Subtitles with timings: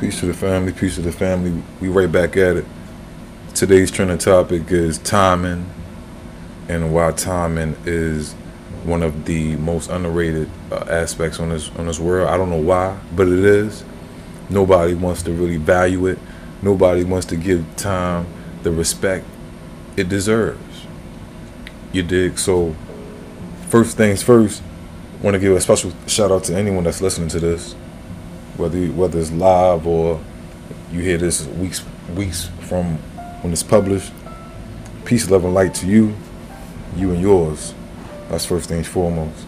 [0.00, 1.62] Peace to the family, peace to the family.
[1.80, 2.64] We right back at it.
[3.54, 5.70] Today's trending topic is timing
[6.68, 8.32] and why timing is
[8.82, 12.28] one of the most underrated uh, aspects on this on this world.
[12.28, 13.84] I don't know why, but it is.
[14.50, 16.18] Nobody wants to really value it.
[16.60, 18.26] Nobody wants to give time
[18.62, 19.24] the respect
[19.96, 20.86] it deserves.
[21.92, 22.38] You dig?
[22.38, 22.74] So,
[23.68, 24.62] first things first,
[25.22, 27.76] want to give a special shout out to anyone that's listening to this,
[28.56, 30.20] whether whether it's live or
[30.92, 32.96] you hear this weeks weeks from
[33.42, 34.12] when it's published.
[35.04, 36.16] Peace, love, and light to you,
[36.96, 37.74] you and yours.
[38.28, 39.46] That's first things foremost.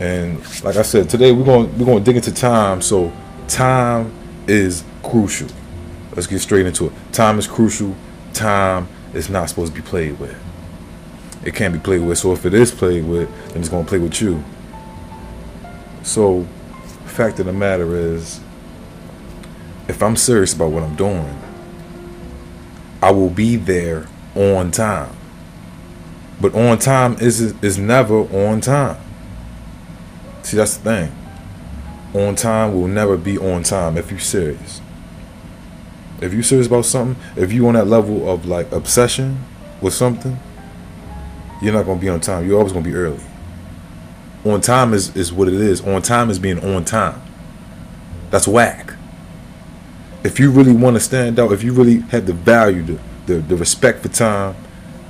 [0.00, 2.82] And like I said, today we're going we're going to dig into time.
[2.82, 3.12] So
[3.48, 4.12] time
[4.46, 5.48] is crucial.
[6.14, 6.92] Let's get straight into it.
[7.12, 7.94] Time is crucial.
[8.32, 10.36] Time is not supposed to be played with.
[11.44, 12.18] It can't be played with.
[12.18, 14.42] So if it is played with, then it's going to play with you.
[16.02, 16.46] So,
[17.10, 18.40] fact of the matter is,
[19.88, 21.38] if I'm serious about what I'm doing,
[23.02, 25.14] I will be there on time.
[26.40, 29.00] But on time is is never on time.
[30.42, 31.16] See, that's the thing.
[32.14, 34.80] On time will never be on time if you're serious.
[36.20, 39.44] If you're serious about something, if you're on that level of like obsession
[39.80, 40.38] with something,
[41.60, 42.46] you're not gonna be on time.
[42.46, 43.20] You're always gonna be early.
[44.44, 45.80] On time is, is what it is.
[45.80, 47.22] On time is being on time.
[48.30, 48.92] That's whack.
[50.22, 53.34] If you really want to stand out, if you really have the value, the, the,
[53.40, 54.56] the respect for time,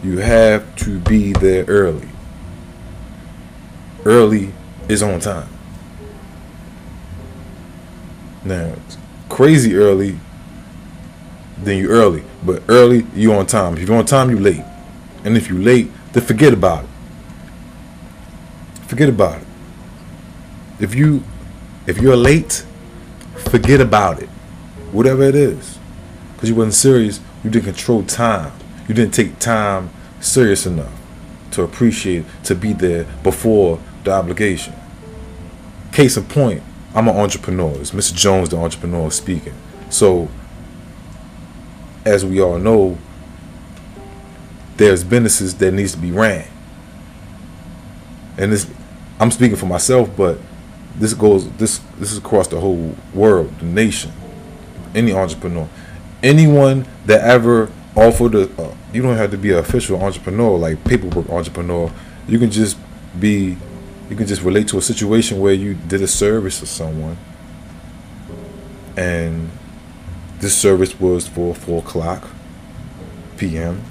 [0.03, 2.09] you have to be there early.
[4.05, 4.53] Early
[4.89, 5.49] is on time.
[8.45, 8.75] Now,
[9.29, 10.19] crazy early,
[11.59, 12.23] then you early.
[12.45, 13.79] But early, you on time.
[13.79, 14.65] If you're on time, you late.
[15.25, 16.91] And if you late, then forget about it.
[18.87, 19.47] Forget about it.
[20.81, 21.23] If you
[21.87, 22.65] if you're late,
[23.51, 24.29] forget about it.
[24.93, 25.79] Whatever it is.
[26.35, 28.53] Because you wasn't serious, you didn't control time.
[28.89, 29.91] You didn't take time
[30.21, 30.93] serious enough
[31.53, 34.75] to appreciate to be there before the obligation.
[35.93, 36.63] Case in point,
[36.95, 37.73] I'm an entrepreneur.
[37.81, 38.15] It's Mr.
[38.15, 39.55] Jones, the entrepreneur, speaking.
[39.91, 40.29] So,
[42.05, 42.99] as we all know,
[44.77, 46.47] there's businesses that needs to be ran.
[48.37, 48.69] And this,
[49.21, 50.39] I'm speaking for myself, but
[50.97, 54.13] this goes this this is across the whole world, the nation.
[54.95, 55.69] Any entrepreneur,
[56.23, 60.85] anyone that ever offered a, uh, you don't have to be an official entrepreneur like
[60.85, 61.93] paperwork entrepreneur.
[62.29, 62.77] You can just
[63.19, 63.57] be,
[64.09, 67.17] you can just relate to a situation where you did a service to someone,
[68.97, 69.51] and
[70.39, 72.29] this service was for four o'clock
[73.37, 73.83] p.m.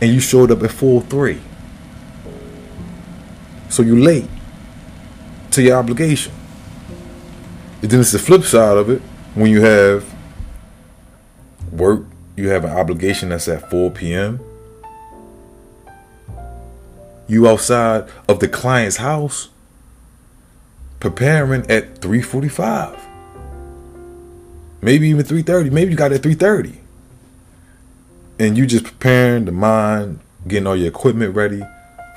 [0.00, 1.40] and you showed up at four three.
[3.72, 4.28] So you late
[5.52, 6.30] to your obligation.
[7.80, 9.00] And then it's the flip side of it
[9.34, 10.04] when you have
[11.72, 12.04] work,
[12.36, 14.40] you have an obligation that's at 4 p.m.
[17.26, 19.48] You outside of the client's house
[21.00, 23.00] preparing at 3:45.
[24.82, 25.72] Maybe even 3:30.
[25.72, 26.74] Maybe you got at 3:30.
[28.38, 31.62] And you just preparing the mind, getting all your equipment ready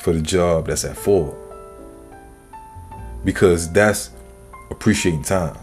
[0.01, 1.44] for the job that's at 4
[3.25, 4.11] because that's
[4.69, 5.57] appreciating time.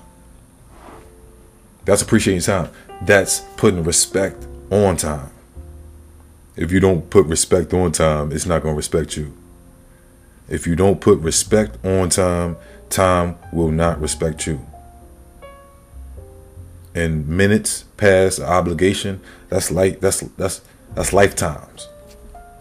[1.85, 2.69] That's appreciating time.
[3.01, 5.31] That's putting respect on time.
[6.57, 9.33] If you don't put respect on time, it's not going to respect you.
[10.49, 12.57] If you don't put respect on time,
[12.91, 14.61] time will not respect you.
[16.95, 20.61] And minutes past obligation, that's like that's that's
[20.95, 21.89] that's lifetimes.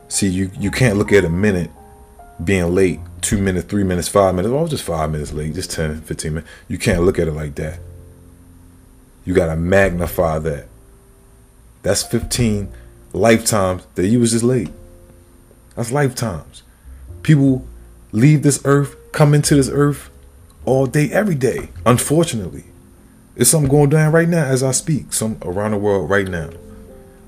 [0.08, 1.70] See, you you can't look at a minute
[2.44, 4.52] being late two minutes, three minutes, five minutes.
[4.52, 6.52] Well, just five minutes late, just 10, 15 minutes.
[6.68, 7.80] You can't look at it like that.
[9.26, 10.68] You got to magnify that.
[11.84, 12.72] That's 15
[13.14, 14.70] lifetimes that you was just late.
[15.76, 16.64] That's lifetimes.
[17.24, 17.66] People
[18.12, 20.10] leave this earth, come into this earth
[20.66, 21.70] all day, every day.
[21.86, 22.66] Unfortunately,
[23.36, 25.14] It's something going down right now as I speak.
[25.14, 26.50] Some around the world right now.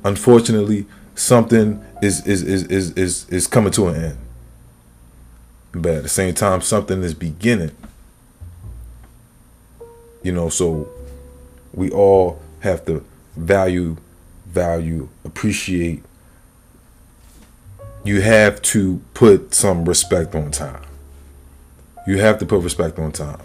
[0.03, 4.17] Unfortunately, something is is is is is, is coming to an end
[5.73, 7.75] but at the same time something is beginning.
[10.21, 10.89] You know so
[11.73, 13.03] we all have to
[13.35, 13.97] value
[14.45, 16.03] value appreciate.
[18.05, 20.83] You have to put some respect on time.
[22.05, 23.39] You have to put respect on time.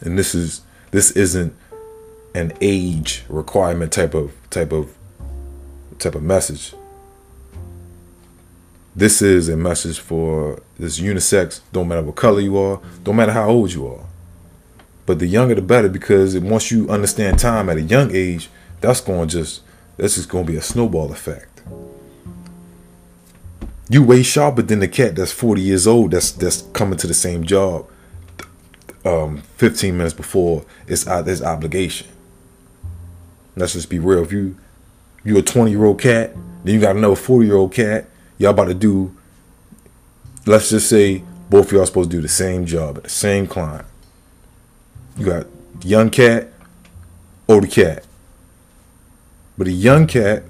[0.00, 1.54] And this is this isn't
[2.34, 4.96] an age requirement type of type of
[5.98, 6.74] type of message
[8.94, 11.60] this is a message for this unisex.
[11.72, 12.80] Don't matter what color you are.
[13.04, 14.04] Don't matter how old you are.
[15.06, 18.48] But the younger the better because once you understand time at a young age,
[18.80, 19.62] that's going to just
[19.96, 21.62] that's just going to be a snowball effect.
[23.88, 27.14] You way sharper than the cat that's 40 years old that's that's coming to the
[27.14, 27.86] same job
[29.04, 32.08] um, 15 minutes before it's out this obligation.
[33.56, 34.22] Let's just be real.
[34.22, 34.56] If you
[35.24, 36.34] you a 20 year old cat,
[36.64, 38.06] then you got another 40 year old cat,
[38.42, 39.14] y'all about to do
[40.46, 43.46] let's just say both of y'all supposed to do the same job at the same
[43.46, 43.86] client.
[45.16, 45.46] You got
[45.82, 46.48] young cat,
[47.48, 48.04] older cat.
[49.58, 50.44] But a young cat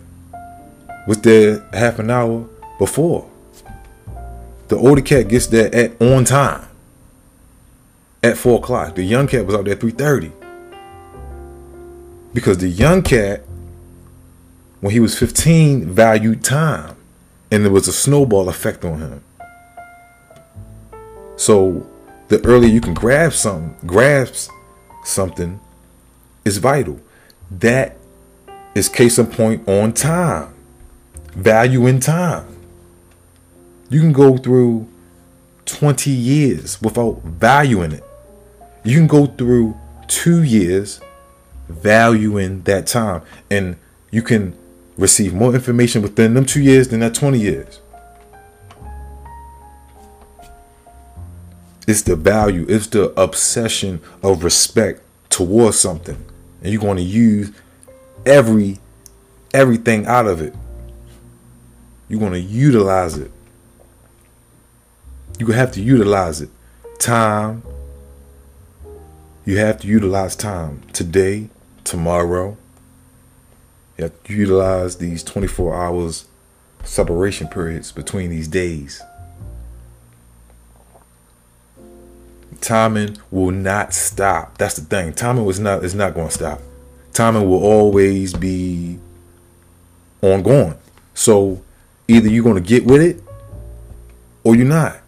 [1.06, 2.48] was there half an hour
[2.78, 3.28] before.
[4.68, 6.68] The older cat gets there at on time.
[8.22, 8.94] At four o'clock.
[8.94, 10.32] The young cat was out there at 3:30.
[12.32, 13.42] Because the young cat,
[14.80, 16.96] when he was 15, valued time.
[17.52, 19.25] And there was a snowball effect on him.
[21.37, 21.87] So
[22.28, 24.50] the earlier you can grab something, grasp
[25.04, 25.60] something
[26.46, 26.99] is vital.
[27.50, 27.99] That
[28.75, 30.54] is case in point on time.
[31.32, 32.49] Value in time.
[33.90, 34.88] You can go through
[35.66, 38.04] 20 years without valuing it.
[38.82, 39.76] You can go through
[40.08, 41.02] two years
[41.69, 43.20] valuing that time.
[43.50, 43.76] And
[44.10, 44.56] you can
[44.96, 47.80] receive more information within them two years than that 20 years.
[51.86, 56.24] It's the value, it's the obsession of respect towards something.
[56.62, 57.50] And you're going to use
[58.24, 58.78] every
[59.52, 60.54] everything out of it.
[62.08, 63.30] You're going to utilize it.
[65.38, 66.50] You have to utilize it.
[66.98, 67.62] Time.
[69.44, 70.82] You have to utilize time.
[70.92, 71.48] Today,
[71.84, 72.56] tomorrow.
[73.96, 76.26] You have to utilize these 24 hours
[76.84, 79.02] separation periods between these days.
[82.62, 84.56] timing will not stop.
[84.56, 85.12] That's the thing.
[85.12, 86.60] Timing was not is not going to stop.
[87.12, 88.98] Timing will always be
[90.22, 90.78] ongoing.
[91.12, 91.62] So
[92.08, 93.22] either you're going to get with it
[94.44, 94.98] or you're not.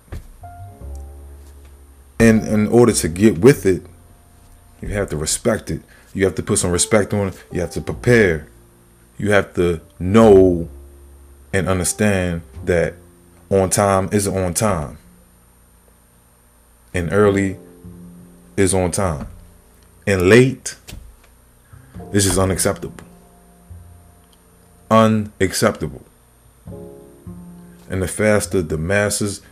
[2.20, 3.82] And in order to get with it,
[4.82, 5.82] you have to respect it.
[6.12, 7.44] You have to put some respect on it.
[7.50, 8.48] You have to prepare.
[9.18, 10.68] You have to know
[11.52, 12.94] and understand that
[13.50, 14.98] on time is on time
[16.92, 17.58] and early
[18.56, 19.28] is on time.
[20.06, 20.76] And late
[22.10, 23.04] this is unacceptable.
[24.90, 26.04] Unacceptable.
[27.90, 29.42] And the faster the masses,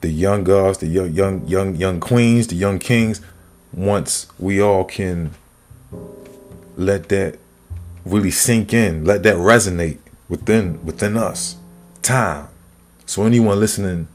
[0.00, 3.20] the young gods, the young young young young queens, the young kings,
[3.72, 5.32] once we all can
[6.76, 7.38] let that
[8.04, 9.98] really sink in, let that resonate
[10.28, 11.56] within within us.
[12.02, 12.48] Time.
[13.06, 14.08] So anyone listening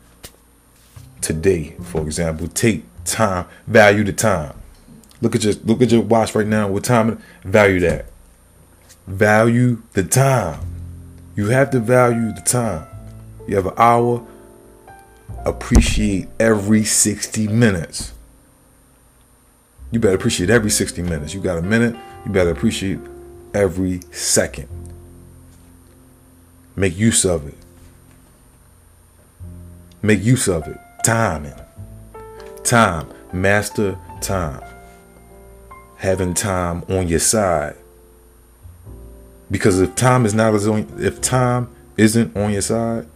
[1.21, 2.47] today, for example.
[2.47, 4.53] Take time, value the time.
[5.21, 6.67] Look at your look at your watch right now.
[6.67, 7.21] What time?
[7.43, 8.07] Value that.
[9.07, 10.59] Value the time.
[11.35, 12.88] You have to value the time.
[13.47, 14.25] You have an hour.
[15.45, 18.13] Appreciate every 60 minutes.
[19.91, 21.33] You better appreciate every 60 minutes.
[21.33, 21.95] You got a minute,
[22.25, 22.99] you better appreciate
[23.55, 24.67] every second.
[26.75, 27.57] Make use of it.
[30.01, 31.53] Make use of it timing.
[32.63, 33.07] Time.
[33.31, 34.62] Master time.
[35.97, 37.75] Having time on your side.
[39.50, 43.07] Because if time is not on if time isn't on your side,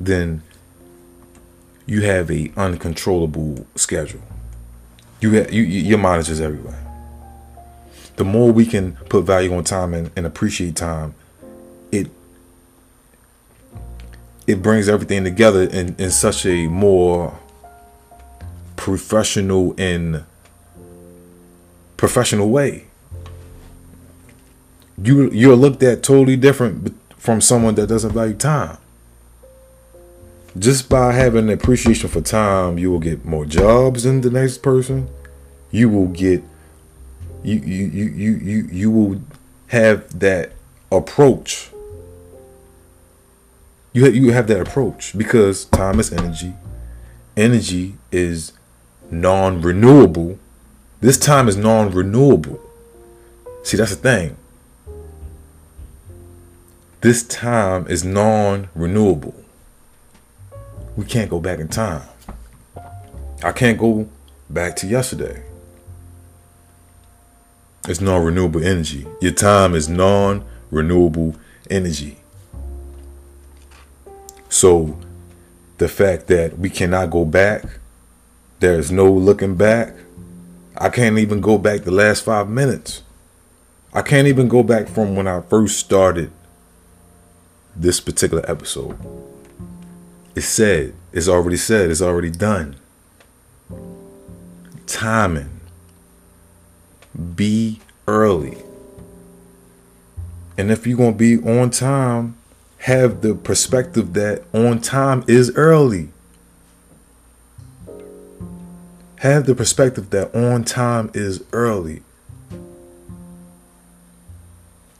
[0.00, 0.42] then
[1.86, 4.22] you have a uncontrollable schedule.
[5.20, 6.87] You, have, you your mind is just everywhere.
[8.18, 11.14] The more we can put value on time and, and appreciate time,
[11.92, 12.10] it
[14.48, 17.38] it brings everything together in, in such a more
[18.74, 20.24] professional and
[21.96, 22.88] professional way.
[25.00, 28.78] You you're looked at totally different from someone that doesn't value time.
[30.58, 34.58] Just by having an appreciation for time, you will get more jobs than the next
[34.58, 35.08] person.
[35.70, 36.42] You will get
[37.42, 38.04] you you you
[38.36, 39.20] you you, will
[39.68, 40.52] have that
[40.90, 41.70] approach
[43.92, 46.54] you have, you have that approach because time is energy.
[47.36, 48.52] Energy is
[49.10, 50.38] non-renewable.
[51.00, 52.60] This time is non-renewable.
[53.62, 54.36] See, that's the thing.
[57.00, 59.34] This time is non-renewable.
[60.96, 62.02] We can't go back in time.
[63.42, 64.08] I can't go
[64.50, 65.42] back to yesterday.
[67.88, 69.06] It's non-renewable energy.
[69.22, 71.36] Your time is non-renewable
[71.70, 72.18] energy.
[74.50, 74.98] So
[75.78, 77.64] the fact that we cannot go back,
[78.60, 79.94] there's no looking back,
[80.76, 83.02] I can't even go back the last five minutes.
[83.94, 86.30] I can't even go back from when I first started
[87.74, 88.98] this particular episode.
[90.36, 92.76] It's said, it's already said, it's already done.
[94.86, 95.57] Timing.
[97.34, 98.58] Be early.
[100.56, 102.36] And if you're going to be on time,
[102.78, 106.10] have the perspective that on time is early.
[109.16, 112.02] Have the perspective that on time is early.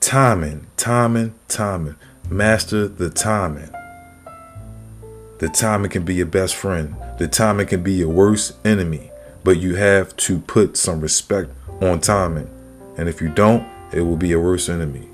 [0.01, 1.95] Timing, timing, timing.
[2.29, 3.69] Master the timing.
[5.39, 6.95] The timing can be your best friend.
[7.17, 9.11] The timing can be your worst enemy.
[9.43, 12.49] But you have to put some respect on timing.
[12.97, 15.07] And if you don't, it will be your worst enemy.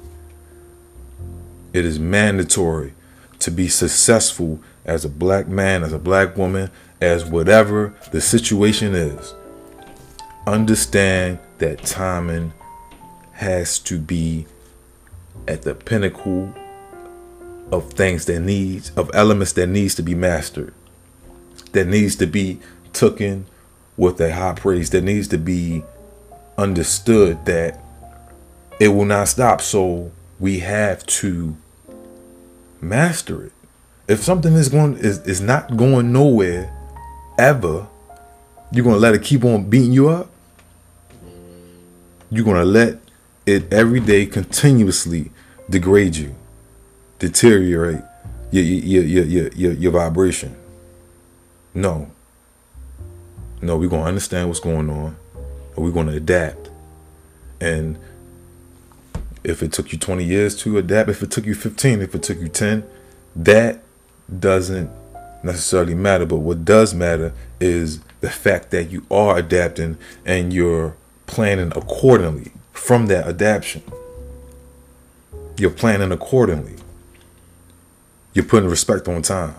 [1.73, 2.93] It is mandatory
[3.39, 8.95] to be successful as a black man, as a black woman, as whatever the situation
[8.95, 9.33] is.
[10.47, 12.53] Understand that timing
[13.33, 14.45] has to be
[15.47, 16.53] at the pinnacle
[17.71, 20.73] of things that needs of elements that needs to be mastered
[21.75, 22.59] that needs to be
[22.93, 23.45] taken
[23.97, 25.83] with a high praise that needs to be
[26.57, 27.79] understood that
[28.79, 31.55] it will not stop so we have to
[32.81, 33.51] master it.
[34.07, 36.71] If something is going is, is not going nowhere
[37.37, 37.87] ever,
[38.71, 40.29] you're gonna let it keep on beating you up.
[42.29, 42.99] You're gonna let
[43.45, 45.31] it every day continuously
[45.69, 46.35] degrade you,
[47.19, 48.01] deteriorate
[48.51, 50.55] your your your your your, your vibration.
[51.73, 52.11] No.
[53.61, 55.15] No, we're gonna understand what's going on,
[55.75, 56.69] and we're gonna adapt.
[57.59, 57.97] And
[59.43, 62.23] if it took you 20 years to adapt, if it took you 15, if it
[62.23, 62.83] took you 10,
[63.35, 63.83] that
[64.39, 64.89] doesn't
[65.43, 66.25] necessarily matter.
[66.25, 70.95] But what does matter is the fact that you are adapting and you're
[71.27, 73.83] planning accordingly from that adaptation.
[75.57, 76.75] You're planning accordingly.
[78.33, 79.55] You're putting respect on time.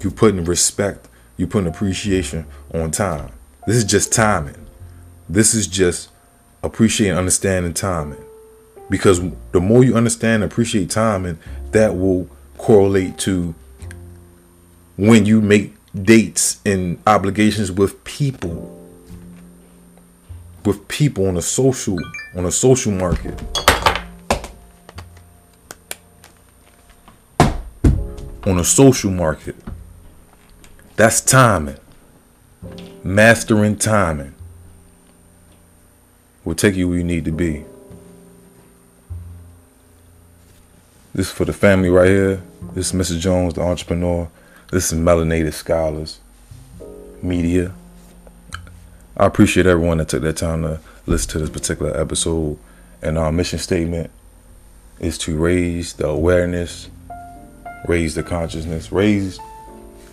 [0.00, 3.30] You're putting respect, you're putting appreciation on time.
[3.66, 4.66] This is just timing.
[5.28, 6.10] This is just
[6.62, 8.22] appreciate understanding timing.
[8.90, 9.20] Because
[9.52, 11.38] the more you understand and appreciate timing,
[11.70, 12.28] that will
[12.58, 13.54] correlate to
[14.96, 18.78] when you make dates and obligations with people.
[20.64, 21.98] With people on a social
[22.34, 23.40] on a social market.
[28.44, 29.54] On a social market.
[30.96, 31.78] That's timing.
[33.04, 34.32] Mastering timing
[36.44, 37.64] will take you where you need to be.
[41.12, 42.42] This is for the family right here.
[42.74, 43.18] This is Mr.
[43.18, 44.30] Jones, the entrepreneur.
[44.70, 46.20] This is Melanated Scholars
[47.20, 47.72] Media.
[49.16, 52.56] I appreciate everyone that took their time to listen to this particular episode.
[53.02, 54.12] And our mission statement
[55.00, 56.88] is to raise the awareness,
[57.88, 59.40] raise the consciousness, raise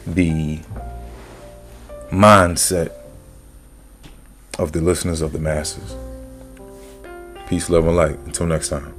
[0.08, 0.60] the
[2.12, 2.92] mindset
[4.58, 5.96] of the listeners of the masses.
[7.48, 8.18] Peace, love, and light.
[8.26, 8.99] Until next time.